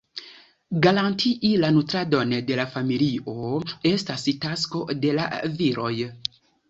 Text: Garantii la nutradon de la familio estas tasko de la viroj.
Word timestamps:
Garantii 0.85 1.51
la 1.63 1.69
nutradon 1.75 2.33
de 2.47 2.57
la 2.61 2.65
familio 2.77 3.37
estas 3.91 4.25
tasko 4.47 4.83
de 5.05 5.13
la 5.21 5.29
viroj. 5.61 5.93